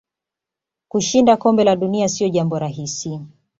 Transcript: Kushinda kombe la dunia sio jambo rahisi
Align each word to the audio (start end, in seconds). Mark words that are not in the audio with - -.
Kushinda 0.87 1.37
kombe 1.37 1.63
la 1.63 1.75
dunia 1.75 2.09
sio 2.09 2.29
jambo 2.29 2.59
rahisi 2.59 3.19